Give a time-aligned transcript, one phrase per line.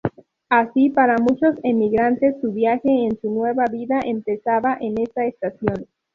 [0.49, 5.85] Así, para muchos emigrantes su viaje a su "nueva vida" empezaba en esta estación.